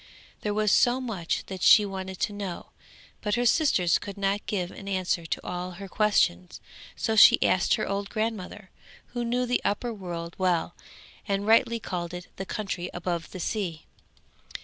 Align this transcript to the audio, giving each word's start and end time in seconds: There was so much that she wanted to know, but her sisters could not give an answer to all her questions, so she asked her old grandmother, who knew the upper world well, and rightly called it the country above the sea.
There 0.39 0.55
was 0.55 0.71
so 0.71 0.99
much 0.99 1.45
that 1.45 1.61
she 1.61 1.85
wanted 1.85 2.17
to 2.21 2.33
know, 2.33 2.71
but 3.21 3.35
her 3.35 3.45
sisters 3.45 3.99
could 3.99 4.17
not 4.17 4.43
give 4.47 4.71
an 4.71 4.87
answer 4.87 5.27
to 5.27 5.45
all 5.47 5.73
her 5.73 5.87
questions, 5.87 6.59
so 6.95 7.15
she 7.15 7.39
asked 7.43 7.75
her 7.75 7.87
old 7.87 8.09
grandmother, 8.09 8.71
who 9.13 9.23
knew 9.23 9.45
the 9.45 9.61
upper 9.63 9.93
world 9.93 10.33
well, 10.39 10.75
and 11.27 11.45
rightly 11.45 11.79
called 11.79 12.15
it 12.15 12.29
the 12.37 12.47
country 12.47 12.89
above 12.95 13.29
the 13.29 13.39
sea. 13.39 13.85